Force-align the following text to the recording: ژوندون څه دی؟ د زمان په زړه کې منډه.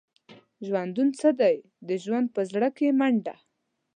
ژوندون 0.65 1.09
څه 1.19 1.29
دی؟ 1.39 1.55
د 1.87 1.89
زمان 2.03 2.25
په 2.35 2.41
زړه 2.51 2.69
کې 2.77 2.97
منډه. 2.99 3.35